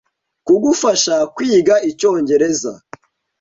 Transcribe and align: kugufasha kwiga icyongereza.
kugufasha 0.47 1.15
kwiga 1.35 1.75
icyongereza. 1.89 2.71